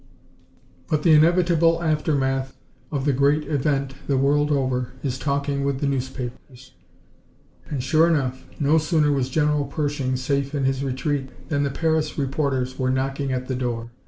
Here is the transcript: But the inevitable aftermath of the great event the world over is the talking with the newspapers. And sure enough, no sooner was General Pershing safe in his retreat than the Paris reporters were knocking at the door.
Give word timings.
But 0.87 1.03
the 1.03 1.13
inevitable 1.13 1.83
aftermath 1.83 2.57
of 2.91 3.05
the 3.05 3.13
great 3.13 3.43
event 3.43 3.93
the 4.07 4.17
world 4.17 4.51
over 4.51 4.93
is 5.03 5.19
the 5.19 5.23
talking 5.23 5.63
with 5.63 5.79
the 5.79 5.85
newspapers. 5.85 6.73
And 7.69 7.83
sure 7.83 8.07
enough, 8.07 8.43
no 8.59 8.79
sooner 8.79 9.11
was 9.11 9.29
General 9.29 9.65
Pershing 9.65 10.15
safe 10.17 10.55
in 10.55 10.63
his 10.63 10.83
retreat 10.83 11.49
than 11.49 11.61
the 11.61 11.69
Paris 11.69 12.17
reporters 12.17 12.79
were 12.79 12.89
knocking 12.89 13.31
at 13.31 13.47
the 13.47 13.53
door. 13.55 13.91